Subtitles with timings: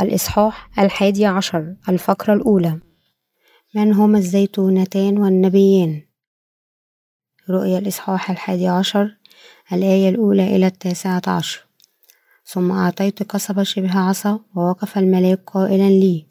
[0.00, 2.78] الإصحاح الحادي عشر الفقرة الأولى.
[3.74, 6.02] من هما الزيتونتان والنبيان
[7.50, 9.16] رؤيا الإصحاح الحادي عشر
[9.72, 11.68] الآية الأولى إلى التاسعة عشر.
[12.44, 16.26] ثم أعطيت قصبة شبه عصا ووقف الملاك قائلا لي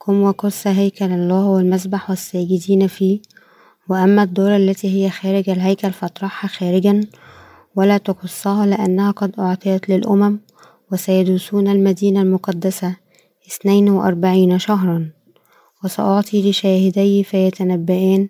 [0.00, 3.20] قم وقص هيكل الله والمسبح والساجدين فيه
[3.88, 7.00] وأما الدور التي هي خارج الهيكل فاطرحها خارجا
[7.76, 10.40] ولا تقصها لأنها قد أعطيت للأمم
[10.92, 12.96] وسيدوسون المدينة المقدسة
[13.48, 15.10] اثنين وأربعين شهرا
[15.84, 18.28] وسأعطي لشاهدي فيتنبئان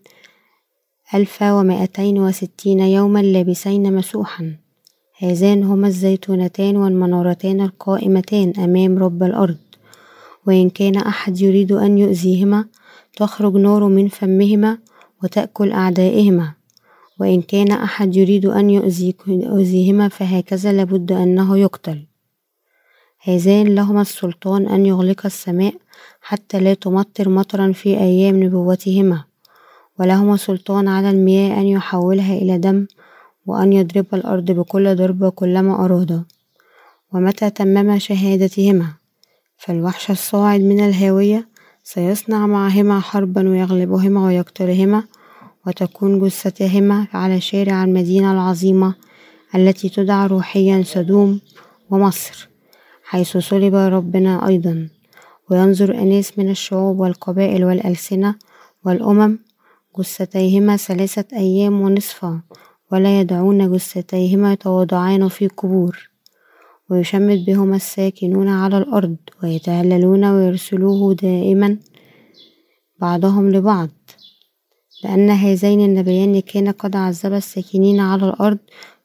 [1.14, 4.56] ألف ومائتين وستين يوما لابسين مسوحا.
[5.18, 9.56] هذان هما الزيتونتان والمنارتان القائمتان أمام رب الأرض.
[10.46, 12.65] وإن كان أحد يريد أن يؤذيهما
[13.16, 14.78] تخرج نار من فمهما
[15.23, 16.54] وتأكل أعدائهما.
[17.21, 18.71] وإن كان أحد يريد أن
[19.28, 22.06] يؤذيهما فهكذا لابد أنه يقتل.
[23.21, 25.74] هذان لهما السلطان أن يغلق السماء
[26.21, 29.24] حتى لا تمطر مطرا في أيام نبوتهما
[29.99, 32.87] ولهما سلطان على المياه أن يحولها إلى دم
[33.46, 36.24] وأن يضرب الأرض بكل ضربة كلما أرادا.
[37.13, 38.87] ومتى تمما شهادتهما؟
[39.59, 41.49] فالوحش الصاعد من الهاوية
[41.85, 45.05] سيصنع معهما حربا ويغلبهما ويقتلهما
[45.66, 48.95] وتكون جثتهما على شارع المدينة العظيمة
[49.55, 51.41] التي تدعى روحيا سدوم
[51.91, 52.49] ومصر.
[53.10, 54.88] حيث صلب ربنا أيضا
[55.51, 58.34] وينظر أناس من الشعوب والقبائل والألسنة
[58.84, 59.38] والأمم
[59.98, 62.40] جثتيهما ثلاثة أيام ونصفا
[62.92, 66.10] ولا يدعون جثتيهما يتواضعان في قبور.
[66.91, 71.78] ويشمت بهما الساكنون على الأرض ويتهللون ويرسلوه دائما
[73.00, 73.88] بعضهم لبعض.
[75.04, 78.59] لأن هذين النبيان كانا قد عذبا الساكنين على الأرض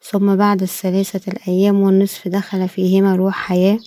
[0.03, 3.79] ثم بعد الثلاثة الأيام والنصف دخل فيهما روح حياة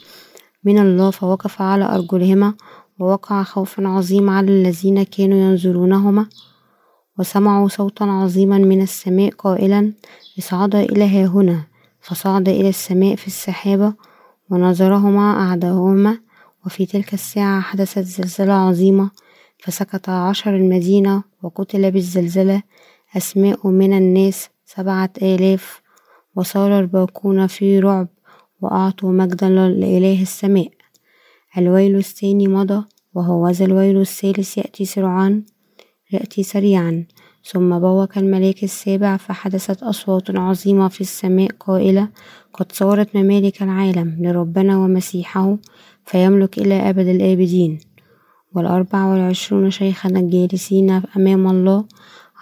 [0.64, 2.54] من الله فوقف على أرجلهما
[2.98, 6.26] ووقع خوف عظيم على الذين كانوا ينظرونهما
[7.18, 9.92] وسمعوا صوتا عظيما من السماء قائلا
[10.38, 11.64] اصعدا إلى هاهنا
[12.00, 13.94] فصعد إلى السماء في السحابة
[14.50, 16.18] ونظرهما أعداؤهما
[16.66, 19.10] وفي تلك الساعة حدثت زلزلة عظيمة
[19.58, 22.62] فسقط عشر المدينة وقتل بالزلزلة
[23.16, 25.85] أسماء من الناس سبعة آلاف
[26.36, 28.08] وصار الباقون في رعب
[28.60, 30.70] وأعطوا مجدا لإله السماء.
[31.58, 35.42] الويل الثاني مضى وهوذا الويل الثالث يأتي سرعان
[36.12, 37.06] يأتي سريعا.
[37.52, 42.08] ثم بوق الملاك السابع فحدثت أصوات عظيمة في السماء قائلة
[42.52, 45.56] قد صارت ممالك العالم لربنا ومسيحه
[46.04, 47.78] فيملك إلى أبد الآبدين
[48.54, 51.84] والأربع والعشرون شيخا الجالسين أمام الله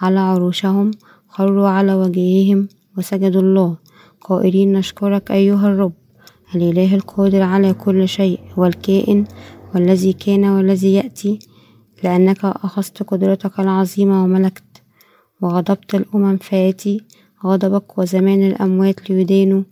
[0.01, 0.91] على عروشهم
[1.27, 2.67] خروا على وجههم
[2.97, 3.84] وسجدوا الله.
[4.27, 5.93] قائلين نشكرك أيها الرب.
[6.55, 9.25] الإله القادر على كل شيء؟ والكائن
[9.75, 11.39] والذي كان والذي يأتي؟
[12.03, 14.63] لأنك أخذت قدرتك العظيمة وملكت.
[15.41, 17.01] وغضبت الأمم فآتي.
[17.45, 19.63] غضبك وزمان الأموات ليدانوا.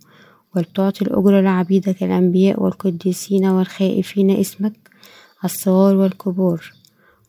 [0.56, 4.90] ولتعطي الأجر لعبيدك الأنبياء والقديسين والخائفين اسمك.
[5.44, 6.72] الصغار والكبار.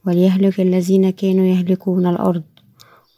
[0.08, 2.44] وليهلك الذين كانوا يهلكون الأرض.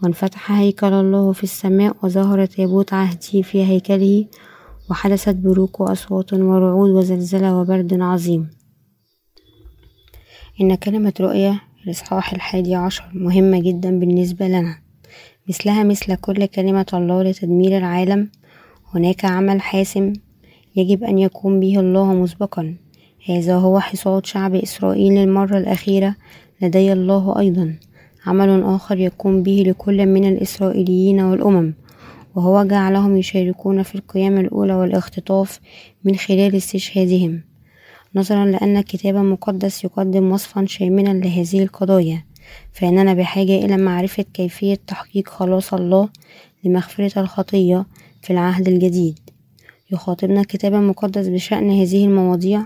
[0.03, 4.25] وانفتح هيكل الله في السماء وظهر تابوت عهده في هيكله
[4.89, 8.49] وحدثت بروق وأصوات ورعود وزلزلة وبرد عظيم.
[10.61, 14.77] إن كلمة رؤية الإصحاح الحادي عشر مهمة جدا بالنسبة لنا.
[15.49, 18.29] مثلها مثل كل كلمة الله لتدمير العالم
[18.93, 20.13] هناك عمل حاسم
[20.75, 22.75] يجب أن يقوم به الله مسبقا.
[23.29, 26.15] هذا هو حصاد شعب إسرائيل للمرة الأخيرة
[26.61, 27.79] لدي الله أيضا.
[28.27, 31.73] عمل آخر يقوم به لكل من الإسرائيليين والأمم
[32.35, 35.59] وهو جعلهم يشاركون في القيام الأولى والاختطاف
[36.03, 37.41] من خلال استشهادهم.
[38.15, 42.23] نظرا لأن الكتاب المقدس يقدم وصفا شاملا لهذه القضايا
[42.73, 46.09] فإننا بحاجة إلى معرفة كيفية تحقيق خلاص الله
[46.63, 47.85] لمغفرة الخطية
[48.21, 49.19] في العهد الجديد.
[49.91, 52.61] يخاطبنا الكتاب المقدس بشأن هذه المواضيع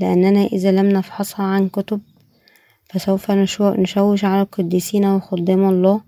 [0.00, 2.00] لأننا إذا لم نفحصها عن كتب
[2.88, 6.00] فسوف نشوش على القديسين وخدام الله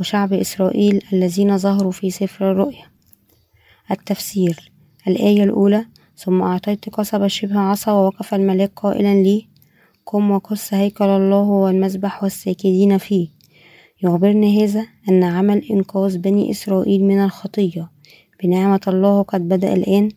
[0.00, 2.84] وشعب إسرائيل الذين ظهروا في سفر الرؤيا.
[3.90, 4.72] التفسير
[5.08, 5.86] الآية الأولى
[6.16, 9.46] ثم أعطيت قصبة شبه عصا ووقف الملاك قائلا لي
[10.06, 13.28] قم وقص هيكل الله والمسبح والساكدين فيه.
[14.02, 17.90] يخبرني هذا أن عمل إنقاذ بني إسرائيل من الخطية
[18.42, 20.08] بنعمة الله قد بدأ الآن.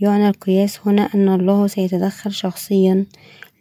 [0.00, 3.06] يعنى القياس هنا أن الله سيتدخل شخصيا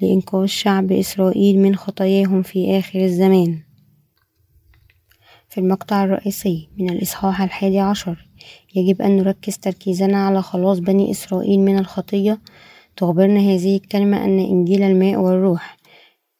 [0.01, 3.59] لإنقاذ شعب إسرائيل من خطاياهم في آخر الزمان.
[5.49, 8.27] في المقطع الرئيسي من الإصحاح الحادي عشر
[8.75, 12.41] يجب أن نركز تركيزنا على خلاص بني إسرائيل من الخطية.
[12.97, 15.77] تخبرنا هذه الكلمة أن إنجيل الماء والروح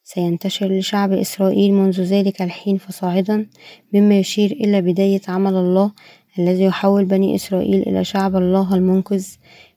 [0.04, 3.50] سينتشر لشعب إسرائيل منذ ذلك الحين فصاعدا
[3.94, 5.92] مما يشير إلى بداية عمل الله
[6.40, 9.28] الذي يحول بني إسرائيل إلى شعب الله المنقذ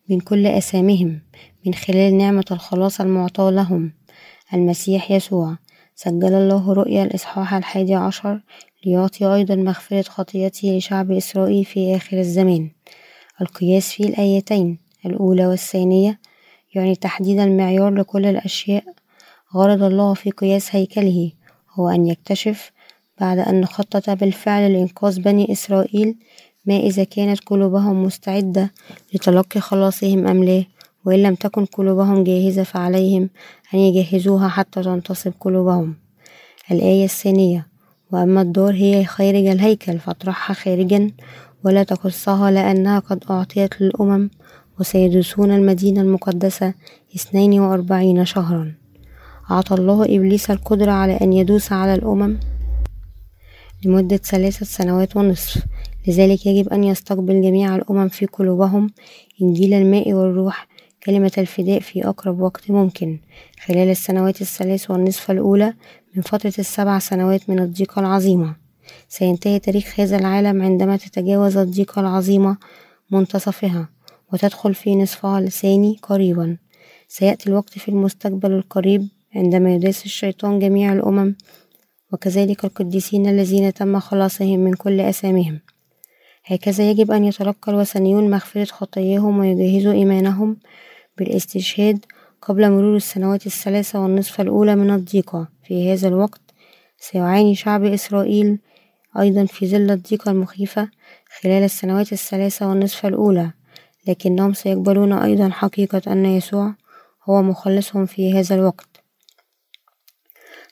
[0.09, 1.21] من كل أثامهم
[1.67, 3.93] من خلال نعمة الخلاص المعطاة لهم.
[4.55, 5.57] المسيح يسوع.
[5.95, 8.41] سجل الله رؤيا الإصحاح الحادي عشر
[8.87, 12.71] ليعطي أيضا مغفرة خطيته لشعب إسرائيل في آخر الزمان.
[13.41, 14.79] القياس في الآيتين.
[15.07, 16.21] الأولى والثانية.
[16.75, 18.85] يعني تحديد المعيار لكل الأشياء.
[19.55, 21.33] غرض الله في قياس هيكله.
[21.75, 22.73] هو أن يكتشف
[23.21, 26.17] بعد أن خطط بالفعل لإنقاذ بني إسرائيل
[26.67, 28.71] ما إذا كانت قلوبهم مستعدة
[29.15, 30.65] لتلقي خلاصهم أم لا.
[31.05, 33.31] وإن لم تكن قلوبهم جاهزة فعليهم
[33.75, 35.95] أن يجهزوها حتى تنتصب قلوبهم.
[36.71, 37.67] الآية الثانية
[38.13, 41.11] وأما الدار هي خارج الهيكل فاطرحها خارجا
[41.65, 44.31] ولا تقصها لأنها قد أعطيت للأمم
[44.81, 46.75] وسيدوسون المدينة المقدسة
[47.17, 48.75] اثنين وأربعين شهرا.
[49.51, 52.39] أعطى الله إبليس القدرة على أن يدوس على الأمم
[53.85, 55.65] لمدة ثلاثة سنوات ونصف.
[56.09, 58.91] لذلك يجب أن يستقبل جميع الأمم في قلوبهم
[59.43, 60.69] إنجيل الماء والروح
[61.07, 63.19] كلمة الفداء في أقرب وقت ممكن.
[63.67, 65.75] خلال السنوات الثلاث والنصف الأولى
[66.15, 68.57] من فترة السبع سنوات من الضيقة العظيمة.
[69.09, 72.57] سينتهي تاريخ هذا العالم عندما تتجاوز الضيقة العظيمة
[73.11, 73.89] منتصفها
[74.33, 76.57] وتدخل في نصفها الثاني قريبا.
[77.09, 81.37] سيأتي الوقت في المستقبل القريب عندما يداس الشيطان جميع الأمم
[82.13, 85.61] وكذلك القديسين الذين تم خلاصهم من كل أثامهم
[86.45, 90.57] هكذا يجب أن يتلقى الوثنيون مغفرة خطاياهم ويجهزوا إيمانهم
[91.19, 92.05] بالاستشهاد
[92.43, 95.49] قبل مرور السنوات الثلاثة والنصف الأولى من الضيقة.
[95.65, 96.41] في هذا الوقت
[96.99, 98.59] سيعاني شعب إسرائيل
[99.19, 100.89] أيضا في ظل الضيقة المخيفة
[101.41, 103.51] خلال السنوات الثلاثة والنصف الأولى
[104.09, 106.75] لكنهم سيقبلون أيضا حقيقة أن يسوع
[107.25, 108.89] هو مخلصهم في هذا الوقت.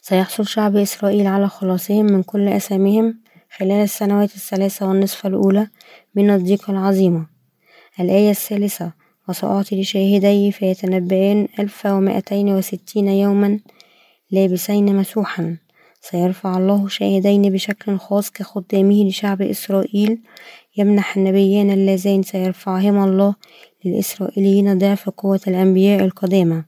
[0.00, 3.20] سيحصل شعب إسرائيل على خلاصهم من كل أثامهم
[3.56, 5.68] خلال السنوات الثلاثة والنصف الأولى
[6.14, 7.26] من الضيقة العظيمة.
[8.00, 8.92] الآية الثالثة
[9.28, 13.60] وسأعطي لشاهدي فيتنبئان ألف ومائتين وستين يوما
[14.30, 15.56] لابسين مسوحا.
[16.00, 20.18] سيرفع الله شاهدين بشكل خاص كخدامه لشعب إسرائيل.
[20.76, 23.34] يمنح النبيان اللذين سيرفعهما الله
[23.84, 26.64] للإسرائيليين ضعف قوة الأنبياء القدامى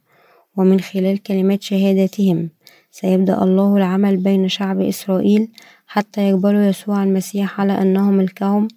[0.56, 2.50] ومن خلال كلمات شهادتهم
[2.90, 5.48] سيبدأ الله العمل بين شعب إسرائيل
[5.86, 8.68] حتى يقبلوا يسوع المسيح على أنه ملكهم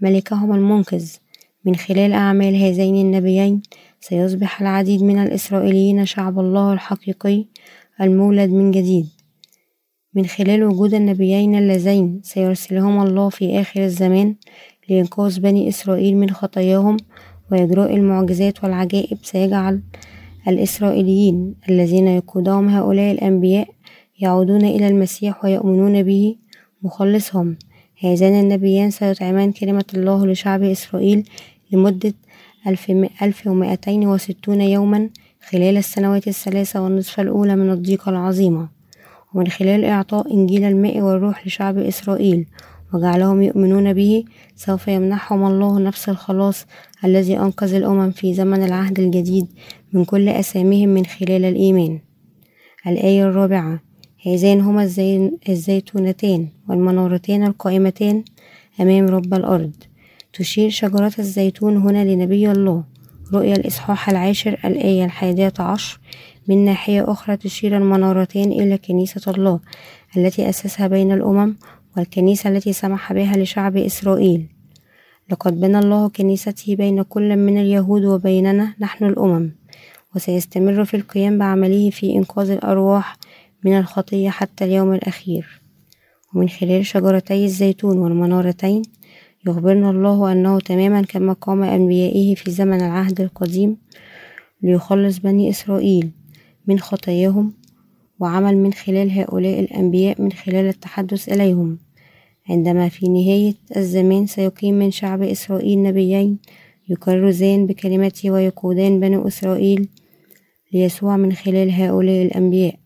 [0.00, 1.10] ملكهم المنقذ.
[1.66, 3.62] من خلال أعمال هذين النبيين
[4.00, 7.44] سيصبح العديد من الإسرائيليين شعب الله الحقيقي
[8.00, 9.06] المولد من جديد.
[10.14, 14.34] من خلال وجود النبيين اللذين سيرسلهما الله في آخر الزمان
[14.88, 16.96] لإنقاذ بني إسرائيل من خطاياهم
[17.52, 19.82] وإجراء المعجزات والعجائب سيجعل
[20.48, 23.68] الإسرائيليين الذين يقودهم هؤلاء الأنبياء
[24.18, 26.36] يعودون إلى المسيح ويؤمنون به
[26.82, 27.56] مخلصهم.
[28.00, 31.28] هذان النبيان سيطعمان كلمة الله لشعب إسرائيل
[31.72, 32.14] لمدة
[33.22, 35.10] ألف ومائتين وستون يوما
[35.48, 38.68] خلال السنوات الثلاثة والنصف الأولى من الضيقة العظيمة.
[39.34, 42.46] ومن خلال إعطاء إنجيل الماء والروح لشعب إسرائيل
[42.94, 44.24] وجعلهم يؤمنون به
[44.56, 46.66] سوف يمنحهم الله نفس الخلاص
[47.04, 49.46] الذي أنقذ الأمم في زمن العهد الجديد
[49.92, 52.00] من كل أسامهم من خلال الإيمان.
[52.86, 53.80] الآية الرابعة
[54.26, 54.82] هذان هما
[55.48, 58.24] الزيتونتان والمنارتان القائمتان
[58.80, 59.72] أمام رب الأرض.
[60.38, 62.84] تشير شجرة الزيتون هنا لنبي الله.
[63.34, 66.00] رؤيا الإصحاح العاشر الآية الحادية عشر.
[66.48, 69.60] من ناحية أخرى تشير المنارتان إلى كنيسة الله
[70.16, 71.56] التي أسسها بين الأمم
[71.96, 74.46] والكنيسة التي سمح بها لشعب إسرائيل.
[75.30, 79.50] لقد بنى الله كنيسته بين كل من اليهود وبيننا نحن الأمم
[80.16, 83.16] وسيستمر في القيام بعمله في إنقاذ الأرواح
[83.64, 85.60] من الخطية حتى اليوم الأخير.
[86.34, 88.82] ومن خلال شجرتي الزيتون والمنارتين
[89.46, 93.76] يخبرنا الله أنه تماما كما قام أنبيائه في زمن العهد القديم
[94.62, 96.10] ليخلص بني إسرائيل
[96.66, 97.52] من خطاياهم
[98.20, 101.78] وعمل من خلال هؤلاء الأنبياء من خلال التحدث إليهم.
[102.48, 106.38] عندما في نهاية الزمان سيقيم من شعب إسرائيل نبيين
[106.88, 109.88] يكرزان بكلمته ويقودان بني إسرائيل
[110.72, 112.85] ليسوع من خلال هؤلاء الأنبياء.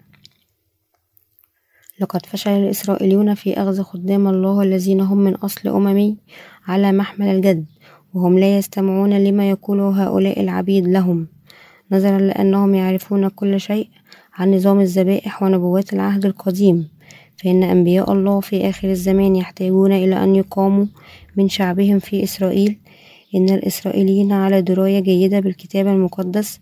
[2.00, 6.16] لقد فشل الإسرائيليون في أخذ خدام الله الذين هم من أصل أممي
[6.66, 7.64] على محمل الجد
[8.14, 11.26] وهم لا يستمعون لما يقوله هؤلاء العبيد لهم.
[11.92, 13.88] نظرا لأنهم يعرفون كل شيء
[14.35, 16.88] عن نظام الذبائح ونبوات العهد القديم
[17.37, 20.87] فإن أنبياء الله في آخر الزمان يحتاجون إلى أن يقاموا
[21.37, 22.78] من شعبهم في إسرائيل.
[23.35, 26.61] إن الإسرائيليين على دراية جيدة بالكتاب المقدس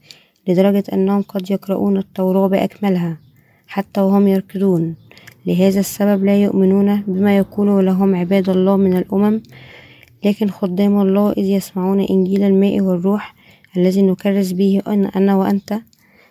[0.49, 3.19] لدرجة أنهم قد يقرؤون التوراة بأكملها
[3.67, 5.08] حتى وهم يركضون.
[5.49, 9.43] لهذا السبب لا يؤمنون بما يقوله لهم عباد الله من الأمم
[10.25, 13.35] لكن خدام الله إذ يسمعون إنجيل الماء والروح
[13.77, 14.83] الذي نكرس به
[15.17, 15.71] أنا وأنت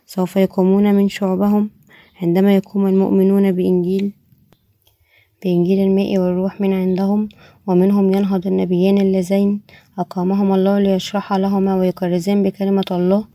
[0.06, 1.70] سوف يقومون من شعوبهم
[2.22, 4.14] عندما يقوم المؤمنون بإنجيل
[5.44, 7.30] بإنجيل الماء والروح من عندهم
[7.68, 9.62] ومنهم ينهض النبيان اللذين
[10.00, 13.26] أقامهما الله ليشرح لهما ويكرزان بكلمة الله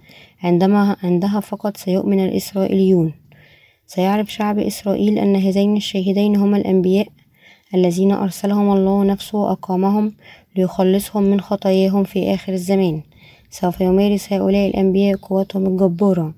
[0.43, 3.22] عندما عندها فقط سيؤمن الإسرائيليون.
[3.95, 7.09] سيعرف شعب إسرائيل أن هذين الشاهدين هما الأنبياء
[7.75, 10.13] الذين أرسلهم الله نفسه وأقامهم
[10.57, 13.03] ليخلصهم من خطاياهم في آخر الزمان.
[13.51, 16.35] سوف يمارس هؤلاء الأنبياء قوتهم الجبارة.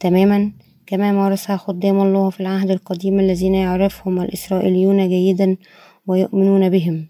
[0.00, 0.52] تماما
[0.86, 5.56] كما مارسها خدام الله في العهد القديم الذين يعرفهم الإسرائيليون جيدا
[6.06, 7.06] ويؤمنون بهم.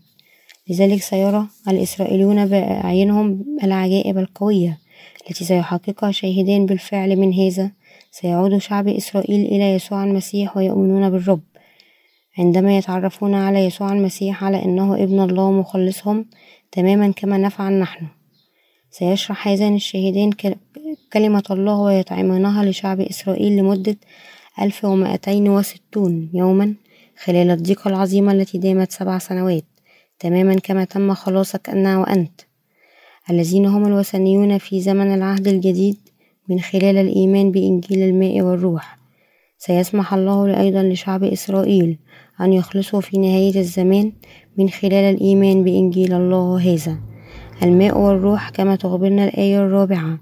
[0.68, 4.78] لذلك سيرى الإسرائيليون بأعينهم العجائب القوية
[5.30, 7.70] التي سيحققها شاهدان بالفعل من هذا
[8.14, 11.42] سيعود شعب إسرائيل إلى يسوع المسيح ويؤمنون بالرب.
[12.38, 16.26] عندما يتعرفون على يسوع المسيح على أنه ابن الله مخلصهم
[16.72, 18.06] تماما كما نفعل نحن.
[18.90, 20.30] سيشرح هذان الشاهدان
[21.12, 23.96] كلمة الله ويطعمونها لشعب إسرائيل لمدة
[24.60, 26.74] ألف ومائتين وستون يوما
[27.24, 29.64] خلال الضيقة العظيمة التي دامت سبع سنوات
[30.18, 32.40] تماما كما تم خلاصك أنا وأنت.
[33.30, 36.11] الذين هم الوثنيون في زمن العهد الجديد
[36.48, 38.98] من خلال الإيمان بإنجيل الماء والروح.
[39.58, 41.98] سيسمح الله أيضا لشعب إسرائيل
[42.40, 44.12] أن يخلصوا في نهاية الزمان
[44.58, 46.98] من خلال الإيمان بإنجيل الله هذا.
[47.62, 50.18] الماء والروح كما تخبرنا الآية الرابعة.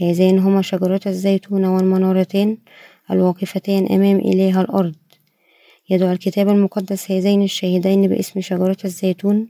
[0.00, 2.58] هذان هما شجرة الزيتون والمنارتان
[3.10, 4.94] الواقفتان أمام إله الأرض.
[5.90, 9.48] يدعو الكتاب المقدس هذين الشاهدين باسم شجرة الزيتون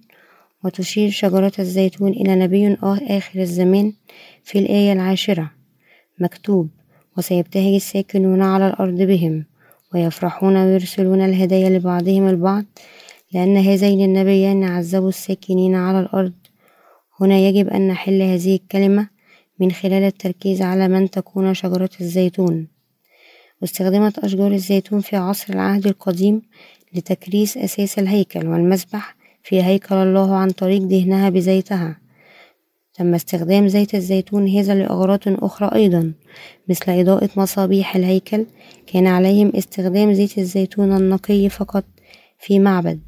[0.64, 3.93] وتشير شجرة الزيتون إلى نبي آخر الزمان
[4.45, 5.63] في الآية العاشرة.
[6.18, 6.68] مكتوب
[7.18, 9.44] وسيبتهج الساكنون على الأرض بهم
[9.94, 12.64] ويفرحون ويرسلون الهدايا لبعضهم البعض
[13.33, 16.33] لأن هذين النبيين عذبوا الساكنين على الأرض.
[17.21, 19.09] هنا يجب أن نحل هذه الكلمة
[19.61, 22.68] من خلال التركيز على من تكون شجرة الزيتون.
[23.62, 26.42] واستخدمت أشجار الزيتون في عصر العهد القديم
[26.94, 32.03] لتكريس أساس الهيكل والمسبح في هيكل الله عن طريق دهنها بزيتها.
[32.94, 36.12] تم استخدام زيت الزيتون هذا لأغراض أخرى أيضا
[36.68, 38.46] مثل إضاءة مصابيح الهيكل.
[38.86, 41.84] كان عليهم استخدام زيت الزيتون النقي فقط
[42.38, 43.00] في معبد.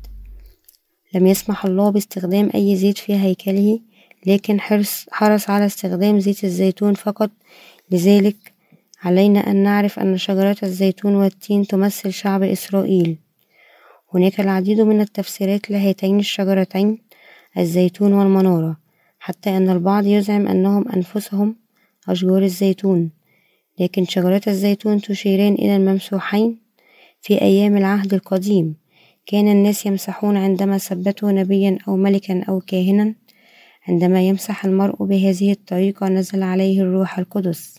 [1.14, 3.80] لم يسمح الله باستخدام أي زيت في هيكله
[4.26, 7.30] لكن حرص, حرص على استخدام زيت الزيتون فقط.
[7.90, 8.36] لذلك
[9.02, 13.18] علينا أن نعرف أن شجرة الزيتون والتين تمثل شعب إسرائيل.
[14.14, 16.98] هناك العديد من التفسيرات لهاتين الشجرتين
[17.58, 18.85] الزيتون والمنارة.
[19.26, 21.56] حتى أن البعض يزعم أنهم أنفسهم
[22.08, 23.10] أشجار الزيتون.
[23.80, 26.58] لكن شجرة الزيتون تشيران إلى الممسوحين
[27.20, 28.76] في أيام العهد القديم.
[29.26, 33.14] كان الناس يمسحون عندما ثبتوا نبيا أو ملكا أو كاهنا.
[33.88, 37.78] عندما يمسح المرء بهذه الطريقة نزل عليه الروح القدس.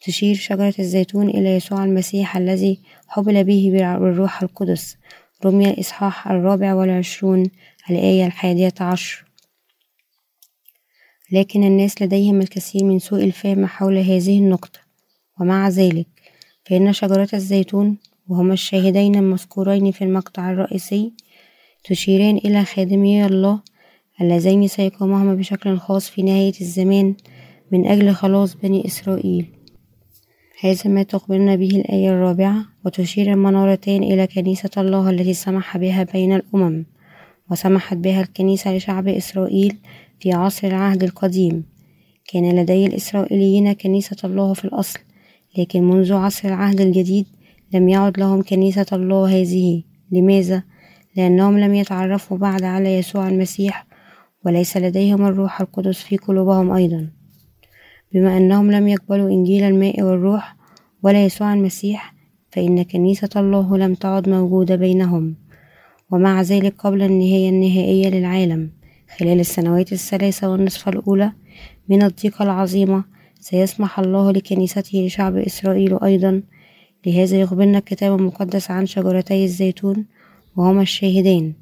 [0.00, 2.78] تشير شجرة الزيتون إلى يسوع المسيح الذي
[3.08, 4.96] حبل به بالروح القدس.
[5.44, 7.50] رمي الإصحاح الرابع والعشرون
[7.90, 9.23] الآية الحادية عشر.
[11.34, 14.80] لكن الناس لديهم الكثير من سوء الفهم حول هذه النقطة.
[15.40, 16.06] ومع ذلك
[16.64, 17.98] فإن شجرة الزيتون
[18.28, 21.12] وهما الشاهدين المذكورين في المقطع الرئيسي
[21.84, 23.60] تشيران إلى خادمي الله
[24.20, 27.14] اللذين سيقومهما بشكل خاص في نهاية الزمان
[27.72, 29.46] من أجل خلاص بني إسرائيل.
[30.60, 36.32] هذا ما تخبرنا به الآية الرابعة وتشير المنارتان إلى كنيسة الله التي سمح بها بين
[36.32, 36.84] الأمم.
[37.50, 39.76] وسمحت بها الكنيسة لشعب إسرائيل
[40.20, 41.64] في عصر العهد القديم.
[42.32, 45.00] كان لدي الإسرائيليين كنيسة الله في الأصل
[45.58, 47.26] لكن منذ عصر العهد الجديد
[47.74, 49.82] لم يعد لهم كنيسة الله هذه.
[50.10, 50.62] لماذا؟
[51.16, 53.86] لأنهم لم يتعرفوا بعد على يسوع المسيح
[54.46, 57.08] وليس لديهم الروح القدس في قلوبهم أيضا.
[58.12, 60.56] بما أنهم لم يقبلوا إنجيل الماء والروح
[61.02, 62.14] ولا يسوع المسيح
[62.52, 65.43] فإن كنيسة الله لم تعد موجودة بينهم.
[66.10, 68.70] ومع ذلك قبل النهاية النهائية للعالم
[69.18, 71.32] خلال السنوات الثلاثة والنصف الأولى
[71.88, 73.04] من الضيقة العظيمة
[73.40, 76.42] سيسمح الله لكنيسته لشعب إسرائيل أيضا
[77.06, 80.06] لهذا يخبرنا الكتاب المقدس عن شجرتي الزيتون
[80.56, 81.52] وهما الشاهدان.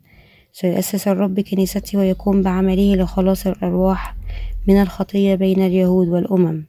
[0.53, 4.17] سيؤسس الرب كنيسته ويقوم بعمله لخلاص الأرواح
[4.69, 6.67] من الخطية بين اليهود والأمم.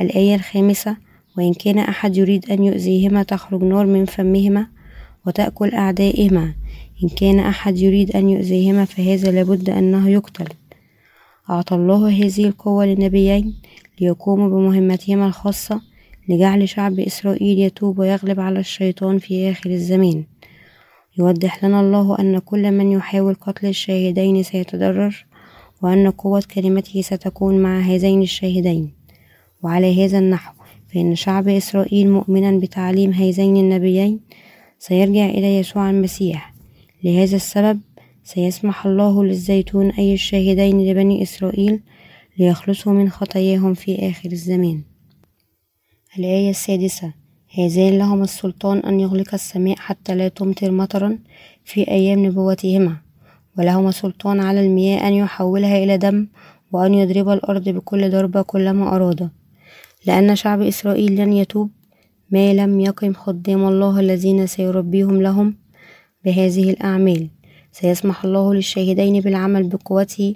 [0.00, 0.96] الآية الخامسة
[1.38, 4.66] وإن كان أحد يريد أن يؤذيهما تخرج نار من فمهما
[5.26, 6.54] وتأكل أعدائهما.
[7.04, 10.48] إن كان أحد يريد أن يؤذيهما فهذا لابد أنه يقتل.
[11.50, 13.54] أعطى الله هذه القوة للنبيين
[14.00, 15.80] ليقوموا بمهمتهما الخاصة
[16.28, 20.24] لجعل شعب إسرائيل يتوب ويغلب على الشيطان في آخر الزمان.
[21.18, 25.26] يوضح لنا الله أن كل من يحاول قتل الشاهدين سيتضرر
[25.82, 28.92] وأن قوة كلمته ستكون مع هذين الشاهدين.
[29.62, 30.54] وعلى هذا النحو
[30.94, 34.20] فإن شعب إسرائيل مؤمنا بتعليم هذين النبيين
[34.80, 36.54] سيرجع إلى يسوع المسيح.
[37.04, 37.80] لهذا السبب
[38.24, 41.80] سيسمح الله للزيتون أي الشاهدين لبني إسرائيل
[42.38, 44.82] ليخلصوا من خطاياهم في آخر الزمان.
[46.18, 47.12] الآية السادسة
[47.58, 51.18] هذان لهم السلطان أن يغلق السماء حتى لا تمطر مطرا
[51.64, 52.96] في أيام نبوتهما
[53.58, 56.26] ولهما سلطان على المياه أن يحولها إلى دم
[56.72, 59.30] وأن يضرب الأرض بكل ضربة كلما أراد
[60.06, 61.70] لأن شعب إسرائيل لن يتوب
[62.32, 65.56] ما لم يقم خدام الله الذين سيربيهم لهم
[66.24, 67.30] بهذه الأعمال.
[67.72, 70.34] سيسمح الله للشاهدين بالعمل بقوته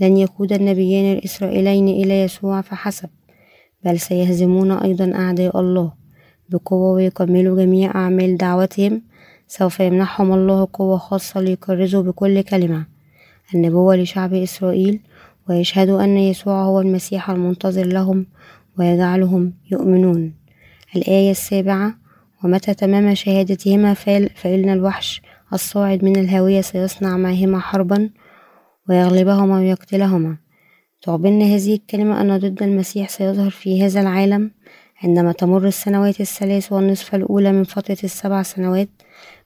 [0.00, 3.08] لن يقود النبيان الإسرائيلين إلى يسوع فحسب
[3.84, 5.92] بل سيهزمون أيضا أعداء الله
[6.48, 9.02] بقوة ويكملوا جميع أعمال دعوتهم.
[9.48, 12.86] سوف يمنحهم الله قوة خاصة ليكرزوا بكل كلمة
[13.54, 15.00] النبوة لشعب إسرائيل
[15.48, 18.26] ويشهدوا أن يسوع هو المسيح المنتظر لهم
[18.78, 20.35] ويجعلهم يؤمنون.
[20.96, 21.94] الآية السابعة
[22.44, 23.94] ومتى تمام شهادتهما
[24.34, 25.22] فإن الوحش
[25.52, 28.10] الصاعد من الهاوية سيصنع معهما حربا
[28.88, 30.36] ويغلبهما ويقتلهما.
[31.02, 34.50] تعبرنا هذه الكلمة أن ضد المسيح سيظهر في هذا العالم
[35.04, 38.88] عندما تمر السنوات الثلاث والنصف الأولى من فترة السبع سنوات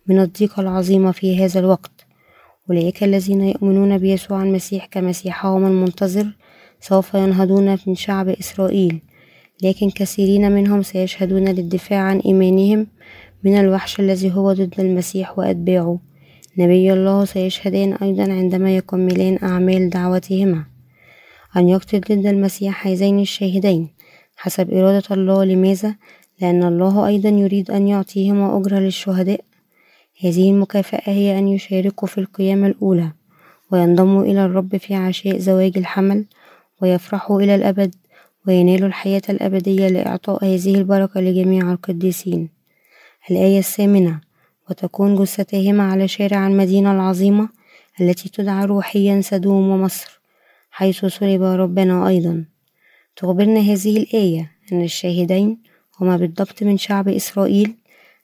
[0.07, 2.07] من الضيقة العظيمة في هذا الوقت.
[2.71, 6.27] أولئك الذين يؤمنون بيسوع المسيح كمسيحهم المنتظر
[6.81, 9.03] سوف ينهضون من شعب إسرائيل.
[9.63, 12.87] لكن كثيرين منهم سيشهدون للدفاع عن إيمانهم
[13.45, 15.99] من الوحش الذي هو ضد المسيح وأتباعه.
[16.59, 20.65] نبي الله سيشهدان أيضا عندما يكملان أعمال دعوتهما.
[21.57, 23.89] أن يقتل ضد المسيح هذين الشاهدين
[24.37, 25.45] حسب إرادة الله.
[25.45, 25.95] لماذا؟
[26.41, 29.41] لأن الله أيضا يريد أن يعطيهما أجرة للشهداء.
[30.25, 33.13] هذه المكافأة هي أن يشاركوا في القيامة الأولى
[33.73, 36.25] وينضموا إلى الرب في عشاء زواج الحمل
[36.83, 37.95] ويفرحوا إلى الأبد.
[38.51, 42.49] وينالوا الحياة الأبدية لإعطاء هذه البركة لجميع القديسين.
[43.31, 44.21] الآية الثامنة
[44.71, 47.49] وتكون جثتاهما على شارع المدينة العظيمة
[48.01, 50.21] التي تدعى روحيا سدوم ومصر
[50.71, 52.45] حيث صلب ربنا أيضا.
[53.17, 55.59] تخبرنا هذه الآية أن الشاهدين
[56.01, 57.75] هما بالضبط من شعب إسرائيل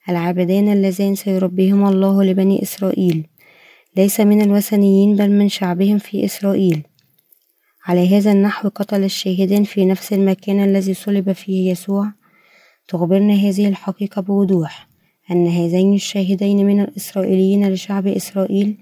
[0.09, 3.27] العبدان اللذان سيربيهما الله لبني إسرائيل.
[3.97, 6.83] ليس من الوثنيين بل من شعبهم في إسرائيل.
[7.87, 12.13] على هذا النحو قتل الشاهدان في نفس المكان الذي صلب فيه يسوع.
[12.89, 14.89] تخبرنا هذه الحقيقة بوضوح
[15.31, 18.77] أن هذين الشاهدين من الإسرائيليين لشعب إسرائيل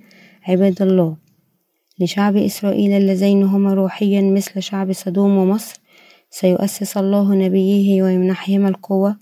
[0.49, 1.17] عباد الله
[2.01, 5.81] لشعب إسرائيل اللذين هما روحيا مثل شعب سدوم ومصر
[6.31, 9.17] سيؤسس الله نبيه ويمنحهما القوة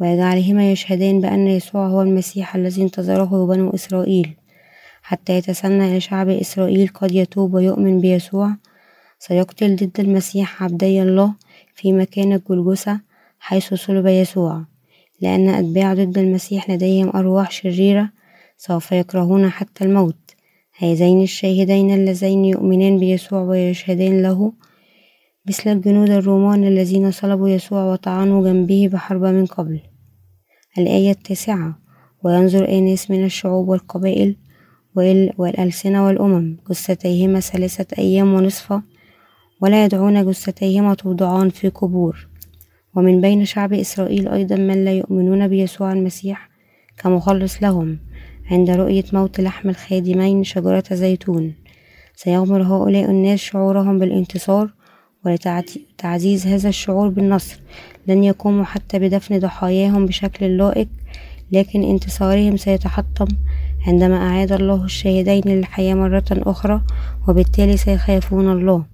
[0.00, 4.36] ويجعلهما يشهدان بأن يسوع هو المسيح الذي انتظره بنو إسرائيل.
[5.02, 8.56] حتى يتسنى لشعب إسرائيل قد يتوب ويؤمن بيسوع
[9.26, 11.34] سيقتل ضد المسيح عبدي الله
[11.74, 13.00] في مكان الجلجثة
[13.38, 14.64] حيث صلب يسوع.
[15.20, 18.10] لأن أتباع ضد المسيح لديهم أرواح شريرة
[18.56, 20.34] سوف يكرهون حتى الموت.
[20.78, 24.52] هذين الشاهدين اللذين يؤمنان بيسوع ويشهدان له
[25.48, 29.80] مثل الجنود الرومان الذين صلبوا يسوع وطعنوا جنبه بحرب من قبل.
[30.78, 31.78] الآية التاسعة
[32.24, 34.36] وينظر آناس من الشعوب والقبائل
[35.38, 38.82] والألسنة والأمم جثتيهما ثلاثة أيام ونصفا
[39.62, 42.26] ولا يدعون جثتيهما توضعان في قبور.
[42.94, 46.48] ومن بين شعب إسرائيل أيضا من لا يؤمنون بيسوع المسيح
[46.98, 47.98] كمخلص لهم
[48.50, 51.54] عند رؤية موت لحم الخادمين شجرة زيتون.
[52.16, 54.72] سيغمر هؤلاء الناس شعورهم بالانتصار
[55.24, 57.60] ولتعزيز هذا الشعور بالنصر.
[58.06, 60.88] لن يقوموا حتى بدفن ضحاياهم بشكل لائق
[61.52, 63.28] لكن انتصارهم سيتحطم
[63.86, 66.80] عندما أعاد الله الشاهدين للحياة مرة أخرى
[67.28, 68.91] وبالتالي سيخافون الله.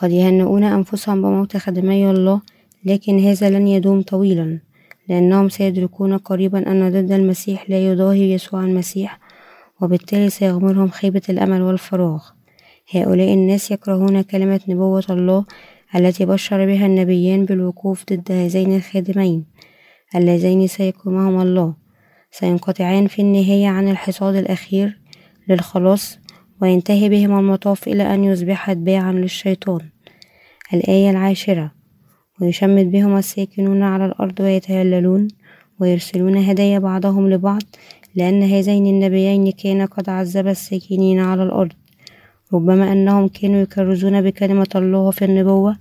[0.00, 2.40] قد يهنئون أنفسهم بموت خدمي الله
[2.84, 4.58] لكن هذا لن يدوم طويلا
[5.08, 9.18] لأنهم سيدركون قريبا أن ضد المسيح لا يضاهي يسوع المسيح
[9.80, 12.24] وبالتالي سيغمرهم خيبة الأمل والفراغ.
[12.94, 15.44] هؤلاء الناس يكرهون كلمة نبوة الله
[15.96, 19.44] التي بشر بها النبيان بالوقوف ضد هذين الخادمين
[20.16, 21.74] اللذين سيقيمهما الله.
[22.30, 24.98] سينقطعان في النهاية عن الحصاد الأخير
[25.48, 26.18] للخلاص
[26.62, 29.80] وينتهي بهم المطاف إلى أن يصبح أتباعا للشيطان
[30.74, 31.72] الآية العاشرة.
[32.40, 35.28] ويشمت بهم الساكنون على الأرض ويتهللون
[35.80, 37.62] ويرسلون هدايا بعضهم لبعض
[38.14, 41.72] لأن هذين النبيين كانا قد عذبا الساكنين على الأرض.
[42.52, 45.76] ربما أنهم كانوا يكرزون بكلمة الله في النبوة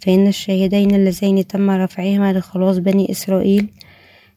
[0.00, 3.68] فإن الشاهدين اللذين تم رفعهما لخلاص بني إسرائيل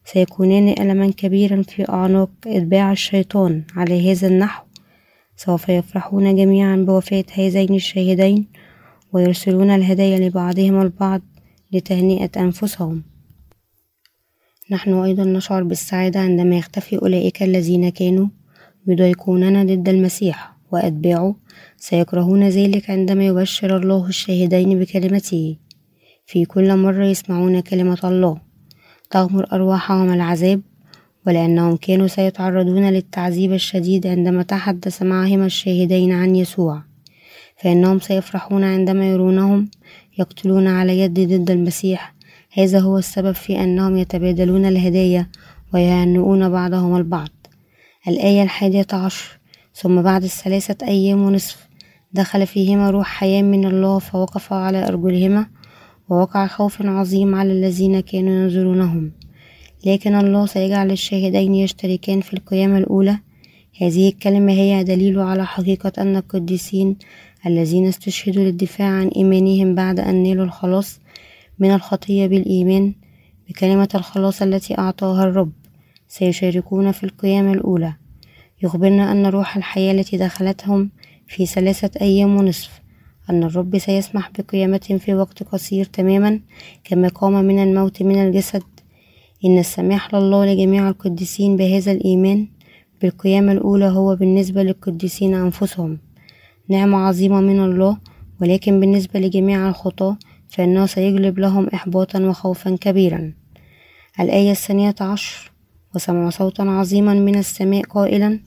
[0.04, 4.71] سيكونان ألما كبيرا في أعناق إتباع الشيطان على هذا النحو.
[5.36, 8.46] سوف يفرحون جميعا بوفاة هذين الشاهدين
[9.12, 11.22] ويرسلون الهدايا لبعضهم البعض
[11.72, 13.02] لتهنئة أنفسهم.
[14.70, 18.26] نحن أيضا نشعر بالسعادة عندما يختفي أولئك الذين كانوا
[18.86, 21.36] يضايقوننا ضد المسيح وأتباعه.
[21.76, 25.56] سيكرهون ذلك عندما يبشر الله الشاهدين بكلمته.
[26.26, 28.40] في كل مرة يسمعون كلمة الله.
[29.10, 30.60] تغمر أرواحهم العذاب
[31.26, 36.82] ولأنهم كانوا سيتعرضون للتعذيب الشديد عندما تحدث معهم الشاهدين عن يسوع
[37.62, 39.68] فإنهم سيفرحون عندما يرونهم
[40.18, 42.14] يقتلون على يد ضد المسيح.
[42.52, 45.26] هذا هو السبب في أنهم يتبادلون الهدايا
[45.74, 47.28] ويهنئون بعضهم البعض.
[48.08, 49.38] الآية الحادية عشر
[49.74, 51.68] ثم بعد الثلاثة أيام ونصف
[52.12, 55.46] دخل فيهما روح حياة من الله فوقف على أرجلهما
[56.08, 59.21] ووقع خوف عظيم على الذين كانوا ينظرونهم.
[59.86, 63.18] لكن الله سيجعل الشاهدين يشتركان في القيامة الأولى.
[63.80, 66.96] هذه الكلمة هي دليل على حقيقة أن القديسين
[67.46, 71.00] الذين استشهدوا للدفاع عن إيمانهم بعد أن نالوا الخلاص
[71.58, 72.92] من الخطية بالإيمان
[73.48, 75.52] بكلمة الخلاص التي أعطاها الرب
[76.08, 77.94] سيشاركون في القيامة الأولى.
[78.62, 80.90] يخبرنا أن روح الحياة التي دخلتهم
[81.26, 82.80] في ثلاثة أيام ونصف
[83.30, 86.40] أن الرب سيسمح بقيامتهم في وقت قصير تماما
[86.84, 88.62] كما قام من الموت من الجسد
[89.44, 92.48] إن السماح لله لجميع القديسين بهذا الإيمان
[93.02, 95.98] بالقيامة الأولى هو بالنسبة للقديسين أنفسهم.
[96.68, 97.96] نعمة عظيمة من الله
[98.40, 100.16] ولكن بالنسبة لجميع الخطاة
[100.48, 103.32] فإنه سيجلب لهم إحباطا وخوفا كبيرا.
[104.20, 105.52] الآية الثانية عشر
[105.94, 108.40] وسمع صوتا عظيما من السماء قائلا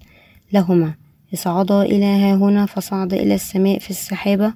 [0.54, 0.94] لهما
[1.34, 4.54] اصعدا إلى ها هنا فصعد إلى السماء في السحابة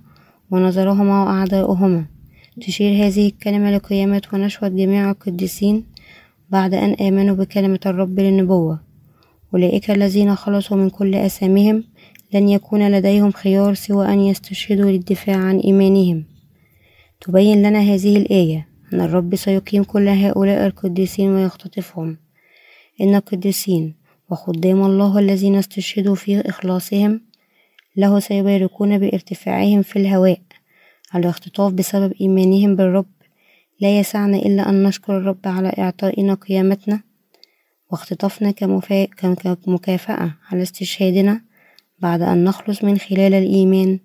[0.52, 2.06] ونظرهما وأعداؤهما.
[2.62, 5.84] تشير هذه الكلمة لقيامة ونشوة جميع القديسين
[6.52, 8.80] بعد أن آمنوا بكلمة الرب للنبوة.
[9.54, 11.84] أولئك الذين خلصوا من كل أسامهم
[12.34, 16.26] لن يكون لديهم خيار سوى أن يستشهدوا للدفاع عن إيمانهم.
[17.22, 22.18] تبين لنا هذه الآية أن الرب سيقيم كل هؤلاء القديسين ويختطفهم.
[23.02, 23.96] إن القديسين
[24.30, 27.22] وخدام الله الذين استشهدوا في إخلاصهم
[27.98, 30.42] له سيباركون بارتفاعهم في الهواء
[31.16, 33.19] الاختطاف بسبب إيمانهم بالرب
[33.82, 37.02] لا يسعنا إلا أن نشكر الرب على إعطائنا قيامتنا
[37.92, 38.52] واختطافنا
[39.66, 41.42] كمكافأة على استشهادنا
[42.00, 44.00] بعد أن نخلص من خلال الإيمان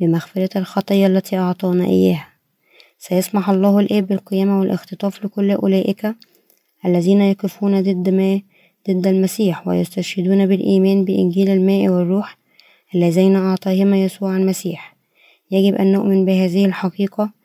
[0.00, 2.28] بمغفرة الخطية التي أعطانا إياها.
[2.98, 6.14] سيسمح الله الآب بالقيامة والاختطاف لكل أولئك
[6.86, 8.40] الذين يقفون ضد ما
[8.90, 12.38] ضد المسيح ويستشهدون بالإيمان بإنجيل الماء والروح
[12.94, 14.96] اللذين أعطاهما يسوع المسيح.
[15.50, 17.35] يجب أن نؤمن بهذه الحقيقة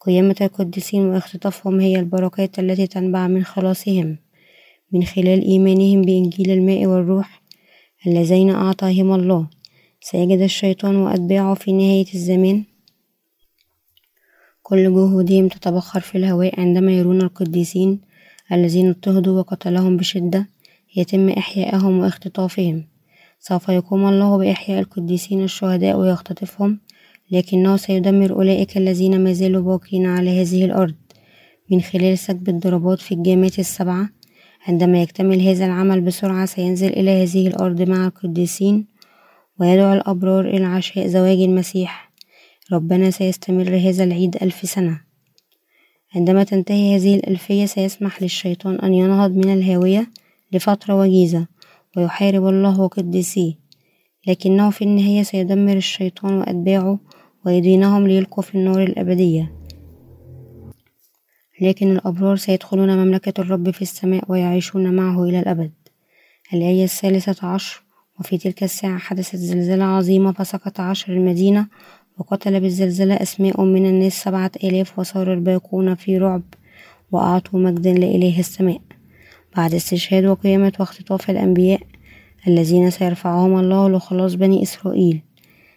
[0.00, 4.16] قيامة القديسين واختطافهم هي البركات التي تنبع من خلاصهم
[4.92, 7.42] من خلال إيمانهم بإنجيل الماء والروح
[8.06, 9.46] اللذين أعطاهما الله.
[10.00, 12.64] سيجد الشيطان وأتباعه في نهاية الزمان.
[14.62, 18.00] كل جهودهم تتبخر في الهواء عندما يرون القديسين
[18.52, 20.48] الذين اضطهدوا وقتلهم بشدة
[20.96, 22.84] يتم إحيائهم واختطافهم.
[23.40, 26.78] سوف يقوم الله بإحياء القديسين الشهداء ويختطفهم
[27.30, 30.94] لكنه سيدمر أولئك الذين ما زالوا باقين على هذه الأرض.
[31.70, 34.08] من خلال سكب الضربات في الجامات السبعة
[34.68, 38.86] عندما يكتمل هذا العمل بسرعة سينزل إلى هذه الأرض مع القديسين
[39.60, 42.12] ويدعو الأبرار إلى عشاء زواج المسيح.
[42.72, 45.00] ربنا سيستمر هذا العيد ألف سنة.
[46.14, 50.10] عندما تنتهي هذه الألفية سيسمح للشيطان أن ينهض من الهاوية
[50.52, 51.46] لفترة وجيزة
[51.96, 53.54] ويحارب الله وقديسيه.
[54.26, 56.98] لكنه في النهاية سيدمر الشيطان وأتباعه
[57.46, 59.52] ويدينهم ليلقوا في النار الأبدية.
[61.60, 65.72] لكن الأبرار سيدخلون مملكة الرب في السماء ويعيشون معه إلى الأبد.
[66.54, 67.82] الآية الثالثة عشر
[68.20, 71.66] وفي تلك الساعة حدثت زلزلة عظيمة فسقط عشر المدينة
[72.18, 76.42] وقتل بالزلزلة أسماء من الناس سبعة آلاف وصار الباقون في رعب
[77.12, 78.80] وأعطوا مجدا لإله السماء.
[79.56, 81.80] بعد استشهاد وقيامة واختطاف الأنبياء
[82.48, 85.22] الذين سيرفعهم الله لخلاص بني إسرائيل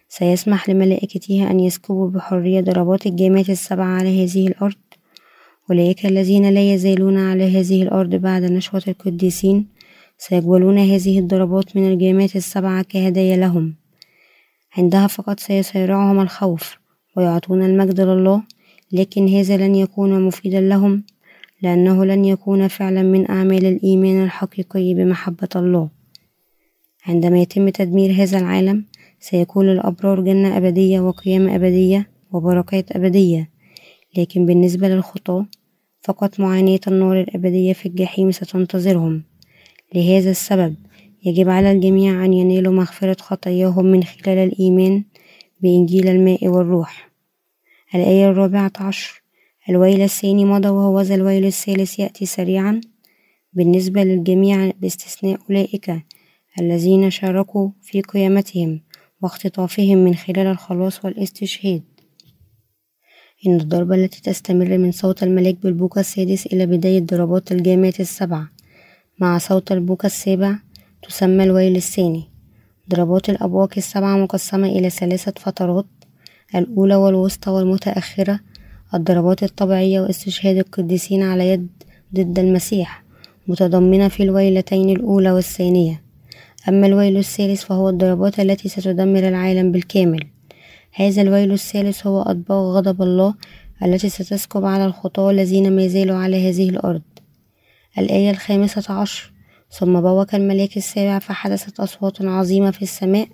[0.08, 4.76] سيسمح لملائكته أن يسكبوا بحرية ضربات الجامات السبعة على هذه الأرض.
[5.70, 9.66] أولئك الذين لا يزالون على هذه الأرض بعد نشوة القديسين
[10.18, 13.74] سيقبلون هذه الضربات من الجامات السبعة كهدايا لهم.
[14.76, 16.78] عندها فقط سيسيرعهم الخوف
[17.16, 18.42] ويعطون المجد لله
[18.92, 21.02] لكن هذا لن يكون مفيدا لهم
[21.62, 25.88] لأنه لن يكون فعلا من أعمال الإيمان الحقيقي بمحبة الله.
[27.06, 28.84] عندما يتم تدمير هذا العالم
[29.24, 33.50] سيكون للأبرار جنة أبدية وقيامة أبدية وبركات أبدية.
[34.16, 35.46] لكن بالنسبة للخطاة
[36.02, 39.22] فقط معاناة النار الأبدية في الجحيم ستنتظرهم.
[39.94, 40.76] لهذا السبب
[41.24, 45.04] يجب على الجميع أن ينالوا مغفرة خطاياهم من خلال الإيمان
[45.60, 47.10] بإنجيل الماء والروح.
[47.94, 49.22] الآية الرابعة عشر
[49.68, 52.80] الويل الثاني مضى وهو ذا الويل الثالث يأتي سريعا.
[53.52, 55.92] بالنسبة للجميع باستثناء أولئك
[56.60, 58.80] الذين شاركوا في قيامتهم.
[59.24, 61.82] واختطافهم من خلال الخلاص والاستشهاد.
[63.46, 68.44] إن الضربة التي تستمر من صوت الملاك بالبوق السادس إلى بداية ضربات الجامات السبع
[69.18, 70.58] مع صوت البوق السابع
[71.02, 72.24] تسمى الويل الثاني.
[72.90, 75.86] ضربات الأبواق السبعة مقسمة إلى ثلاثة فترات
[76.54, 78.40] الأولى والوسطى والمتأخرة
[78.94, 81.68] الضربات الطبيعية واستشهاد القديسين على يد
[82.14, 83.04] ضد المسيح
[83.48, 86.03] متضمنة في الويلتين الأولى والثانية.
[86.68, 90.20] أما الويل الثالث فهو الضربات التي ستدمر العالم بالكامل.
[90.92, 93.34] هذا الويل الثالث هو أطباق غضب الله
[93.84, 97.02] التي ستسكب على الخطاة الذين ما زالوا على هذه الأرض.
[97.98, 99.32] الآية الخامسة عشر
[99.70, 103.28] ثم بوق الملاك السابع فحدثت أصوات عظيمة في السماء.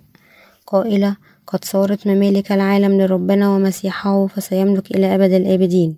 [0.67, 1.15] قائلة
[1.47, 5.95] قد صارت ممالك العالم لربنا ومسيحه فسيملك إلى أبد الآبدين.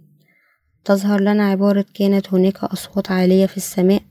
[0.86, 4.02] تظهر لنا عبارة كانت هناك أصوات عالية في السماء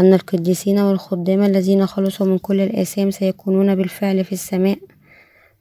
[0.00, 4.78] أن القديسين والخدام الذين خلصوا من كل الآثام سيكونون بالفعل في السماء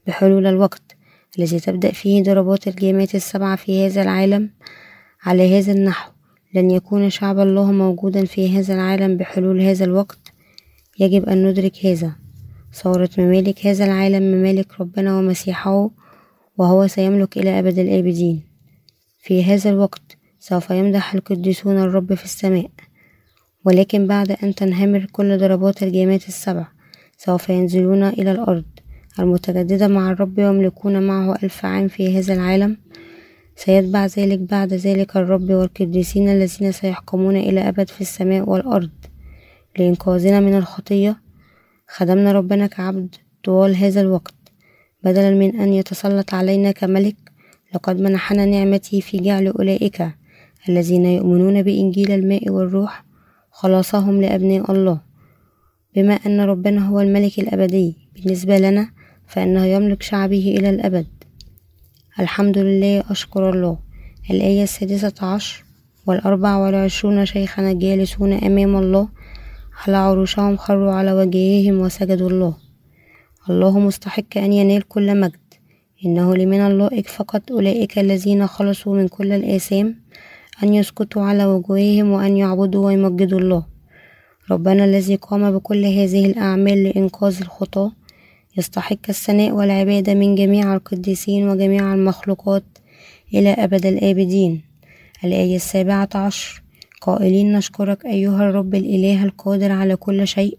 [0.07, 0.95] بحلول الوقت
[1.39, 4.49] الذي تبدأ فيه ضربات الجامات السبعة في هذا العالم
[5.23, 6.11] على هذا النحو.
[6.53, 10.19] لن يكون شعب الله موجودا في هذا العالم بحلول هذا الوقت.
[10.99, 12.11] يجب أن ندرك هذا.
[12.71, 15.89] صارت ممالك هذا العالم ممالك ربنا ومسيحه
[16.57, 18.43] وهو سيملك إلى أبد الآبدين.
[19.19, 22.69] في هذا الوقت سوف يمدح القديسون الرب في السماء.
[23.65, 26.67] ولكن بعد أن تنهمر كل ضربات الجامات السبع
[27.17, 28.65] سوف ينزلون إلى الأرض.
[29.19, 32.77] المتجددة مع الرب ويملكون معه ألف عام في هذا العالم.
[33.55, 38.89] سيتبع ذلك بعد ذلك الرب والقديسين الذين سيحكمون إلى أبد في السماء والأرض.
[39.77, 41.21] لإنقاذنا من الخطية
[41.87, 44.35] خدمنا ربنا كعبد طوال هذا الوقت.
[45.03, 47.15] بدلا من أن يتسلط علينا كملك
[47.75, 50.07] لقد منحنا نعمته في جعل أولئك
[50.69, 53.04] الذين يؤمنون بإنجيل الماء والروح
[53.57, 54.99] خلاصهم لأبناء الله.
[55.95, 58.89] بما أن ربنا هو الملك الأبدي بالنسبة لنا
[59.27, 61.07] فإنه يملك شعبه إلى الأبد.
[62.19, 63.79] الحمد لله أشكر الله.
[64.31, 65.63] الآية السادسة عشر
[66.07, 69.09] والأربع والعشرون شيخنا جالسون أمام الله
[69.85, 72.53] على عروشهم خروا على وجههم وسجدوا الله.
[73.49, 75.45] الله مستحق أن ينال كل مجد.
[76.05, 79.95] إنه لمن اللائق فقط أولئك الذين خلصوا من كل الآثام.
[80.63, 83.65] أن يسكتوا على وجوههم وأن يعبدوا ويمجدوا الله.
[84.51, 87.91] ربنا الذي قام بكل هذه الأعمال لإنقاذ الخطاة
[88.57, 92.63] يستحق الثناء والعبادة من جميع القديسين وجميع المخلوقات
[93.33, 94.61] إلى أبد الآبدين.
[95.23, 96.61] الآية السابعة عشر
[97.01, 100.57] قائلين نشكرك أيها الرب الإله القادر على كل شيء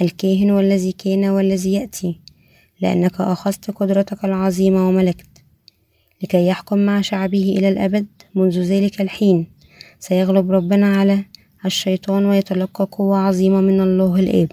[0.00, 2.20] الكاهن والذي كان والذي يأتي
[2.80, 5.35] لأنك أخذت قدرتك العظيمة وملكت.
[6.22, 9.46] لكي يحكم مع شعبه إلى الأبد منذ ذلك الحين.
[9.98, 11.24] سيغلب ربنا على
[11.64, 14.52] الشيطان ويتلقى قوة عظيمة من الله الآب.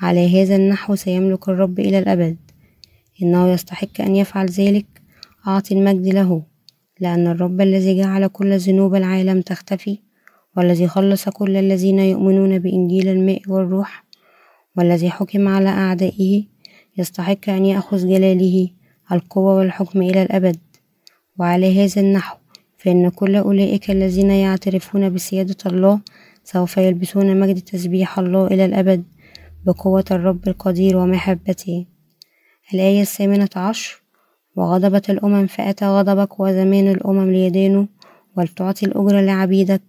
[0.00, 2.36] على هذا النحو سيملك الرب إلى الأبد.
[3.22, 4.86] إنه يستحق أن يفعل ذلك.
[5.46, 6.42] أعطي المجد له.
[7.00, 9.98] لأن الرب الذي جعل كل ذنوب العالم تختفي
[10.56, 14.04] والذي خلص كل الذين يؤمنون بإنجيل الماء والروح
[14.76, 16.44] والذي حكم على أعدائه
[16.98, 18.68] يستحق أن يأخذ جلاله
[19.12, 20.56] القوة والحكم إلى الأبد.
[21.38, 22.36] وعلى هذا النحو
[22.78, 26.00] فإن كل أولئك الذين يعترفون بسيادة الله
[26.44, 29.04] سوف يلبسون مجد تسبيح الله إلى الأبد
[29.66, 31.86] بقوة الرب القدير ومحبته.
[32.74, 34.02] الآية الثامنة عشر
[34.56, 37.86] وغضبت الأمم فأتى غضبك وزمان الأمم ليدانوا
[38.36, 39.82] ولتعطي الأجر لعبيدك.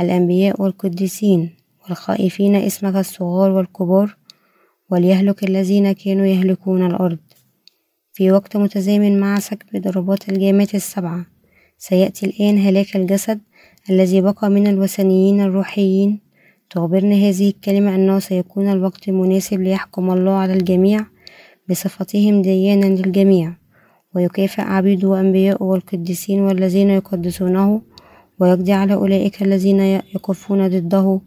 [0.00, 4.16] الأنبياء والقديسين والخائفين اسمك الصغار والكبار
[4.90, 7.18] وليهلك الذين كانوا يهلكون الأرض.
[8.18, 11.26] في وقت متزامن مع سكب ضربات الجامات السبعة.
[11.78, 13.40] سيأتي الآن هلاك الجسد
[13.90, 16.20] الذي بقى من الوثنيين الروحيين.
[16.70, 21.06] تخبرنا هذه الكلمة أنه سيكون الوقت المناسب ليحكم الله على الجميع
[21.68, 23.54] بصفتهم ديانا للجميع.
[24.14, 27.82] ويكافئ عبيده وأنبياءه والقديسين والذين يقدسونه
[28.40, 29.80] ويقضي على أولئك الذين
[30.14, 31.20] يقفون ضده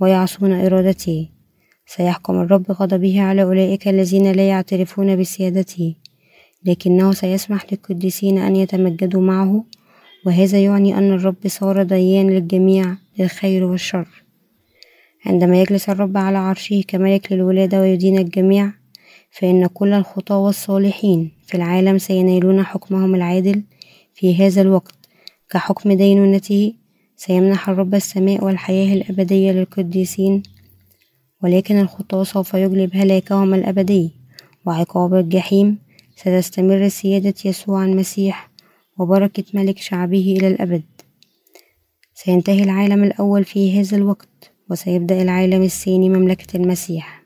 [0.00, 1.28] ويعصون إرادته.
[1.86, 5.94] سيحكم الرب غضبه على أولئك الذين لا يعترفون بسيادته.
[6.66, 9.64] لكنه سيسمح للقديسين أن يتمجدوا معه
[10.26, 14.08] وهذا يعني أن الرب صار ديان للجميع للخير والشر.
[15.26, 18.72] عندما يجلس الرب على عرشه كملك للولادة ويدين الجميع
[19.30, 23.62] فإن كل الخطاة والصالحين في العالم سينالون حكمهم العادل
[24.14, 24.94] في هذا الوقت.
[25.50, 26.72] كحكم دينونته
[27.16, 30.42] سيمنح الرب السماء والحياة الأبدية للقديسين
[31.42, 34.10] ولكن الخطاة سوف يجلب هلاكهم الأبدي
[34.66, 35.85] وعقاب الجحيم.
[36.16, 38.50] ستستمر سيادة يسوع المسيح
[38.98, 40.84] وبركة ملك شعبه إلى الأبد.
[42.14, 47.22] سينتهي العالم الأول في هذا الوقت وسيبدأ العالم الثاني مملكة المسيح.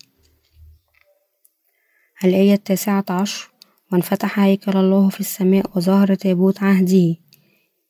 [2.24, 3.50] الآية التاسعة عشر
[3.92, 7.16] وانفتح هيكل الله في السماء وظهر تابوت عهده.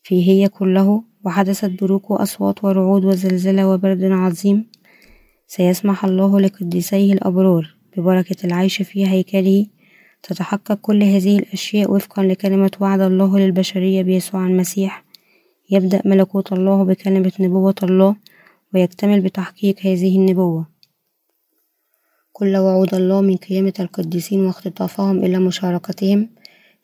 [0.03, 4.71] فيه هي كله وحدثت بروق وأصوات ورعود وزلزلة وبرد عظيم.
[5.47, 9.67] سيسمح الله لقديسيه الأبرار ببركة العيش في هيكله
[10.23, 15.05] تتحقق كل هذه الأشياء وفقا لكلمة وعد الله للبشرية بيسوع المسيح.
[15.71, 18.17] يبدأ ملكوت الله بكلمة نبوة الله
[18.75, 20.67] ويكتمل بتحقيق هذه النبوة.
[22.33, 26.29] كل وعود الله من قيامة القديسين واختطافهم إلى مشاركتهم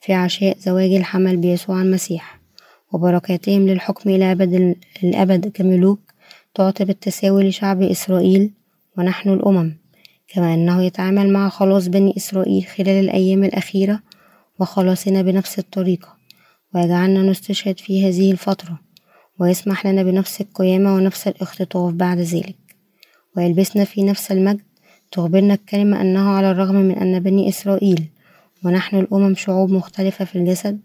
[0.01, 2.40] في عشاء زواج الحمل بيسوع المسيح
[2.92, 6.01] وبركاتهم للحكم إلى أبد الأبد كملوك
[6.55, 8.51] تعطي بالتساوي لشعب إسرائيل
[8.99, 9.77] ونحن الأمم.
[10.37, 14.01] كما أنه يتعامل مع خلاص بني إسرائيل خلال الأيام الأخيرة
[14.61, 16.16] وخلاصنا بنفس الطريقة
[16.75, 18.81] ويجعلنا نستشهد في هذه الفترة
[19.38, 22.57] ويسمح لنا بنفس القيامة ونفس الاختطاف بعد ذلك.
[23.37, 24.62] ويلبسنا في نفس المجد
[25.12, 28.05] تخبرنا الكلمة أنه على الرغم من أن بني إسرائيل
[28.64, 30.81] ونحن الأمم شعوب مختلفة في الجسد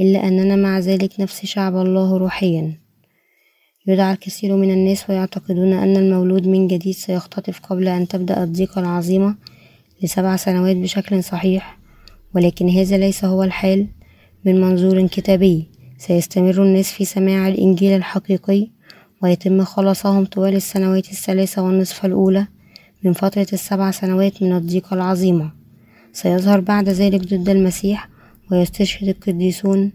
[0.00, 2.81] إلا أننا مع ذلك نفس شعب الله روحيا.
[3.86, 9.36] يدعى الكثير من الناس ويعتقدون أن المولود من جديد سيختطف قبل أن تبدأ الضيقة العظيمة
[10.02, 11.78] لسبع سنوات بشكل صحيح
[12.34, 13.86] ولكن هذا ليس هو الحال.
[14.44, 15.68] من منظور كتابي
[15.98, 18.68] سيستمر الناس في سماع الإنجيل الحقيقي
[19.22, 22.46] ويتم خلاصهم طوال السنوات الثلاثة والنصف الأولى
[23.02, 25.52] من فترة السبع سنوات من الضيقة العظيمة.
[26.12, 28.08] سيظهر بعد ذلك ضد المسيح
[28.50, 29.92] ويستشهد القديسون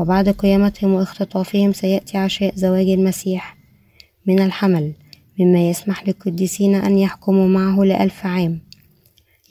[0.00, 3.56] وبعد قيامتهم واختطافهم سيأتي عشاء زواج المسيح
[4.26, 4.92] من الحمل
[5.40, 8.60] مما يسمح للقديسين أن يحكموا معه لألف عام.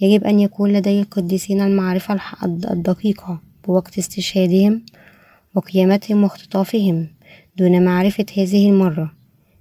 [0.02, 4.86] يجب أن يكون لدي القديسين المعرفة الدقيقة بوقت استشهادهم
[5.56, 7.08] وقيامتهم واختطافهم
[7.58, 9.12] دون معرفة هذه المرة.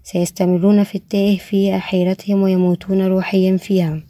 [0.02, 4.02] سيستمرون في التائه في حيرتهم ويموتون روحيا فيها.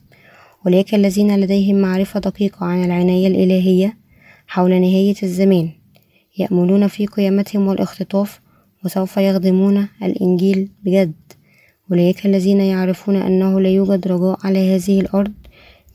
[0.66, 3.98] أولئك الذين لديهم معرفة دقيقة عن العناية الإلهية
[4.46, 5.77] حول نهاية الزمان.
[6.38, 8.40] يأملون في قيامتهم والاختطاف
[8.84, 11.14] وسوف يخدمون الإنجيل بجد.
[11.90, 15.32] أولئك الذين يعرفون أنه لا يوجد رجاء على هذه الأرض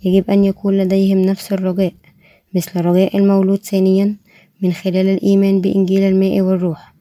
[0.03, 1.93] يجب أن يكون لديهم نفس الرجاء
[2.55, 4.15] مثل رجاء المولود ثانيا
[4.61, 6.93] من خلال الإيمان بإنجيل الماء والروح.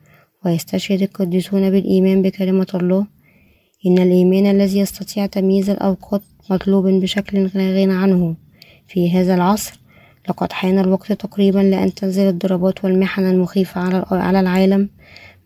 [0.45, 3.07] ويستشهد القديسون بالإيمان بكلمة الله
[3.87, 8.37] إن الإيمان الذي يستطيع تمييز الأوقات مطلوب بشكل لا غنى عنه.
[8.87, 9.82] في هذا العصر
[10.29, 13.81] لقد حان الوقت تقريبا لأن تنزل الضربات والمحن المخيفة
[14.17, 14.89] على العالم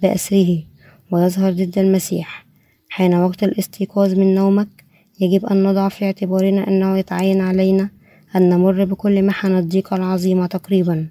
[0.02, 0.62] بأسره
[1.10, 2.46] ويظهر ضد المسيح.
[2.88, 4.68] حان وقت الاستيقاظ من نومك
[5.20, 7.88] يجب أن نضع في اعتبارنا أنه يتعين علينا
[8.36, 11.06] أن نمر بكل محن الضيقة العظيمة تقريبا.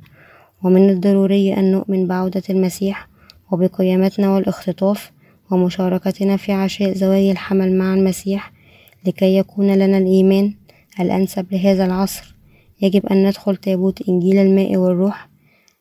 [0.63, 3.07] ومن الضروري أن نؤمن بعودة المسيح
[3.51, 5.11] وبقيامتنا والاختطاف
[5.51, 8.51] ومشاركتنا في عشاء زواج الحمل مع المسيح
[9.07, 10.53] لكي يكون لنا الإيمان
[10.99, 12.34] الأنسب لهذا العصر.
[12.81, 15.29] يجب أن ندخل تابوت إنجيل الماء والروح.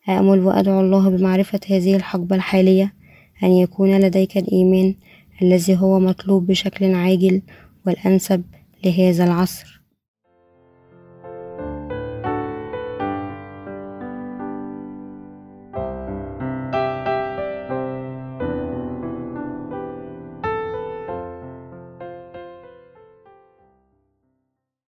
[0.09, 2.93] آمل وأدعو الله بمعرفة هذه الحقبة الحالية
[3.43, 4.95] أن يكون لديك الإيمان
[5.41, 7.41] الذي هو مطلوب بشكل عاجل
[7.85, 8.43] والأنسب
[8.85, 9.74] لهذا العصر.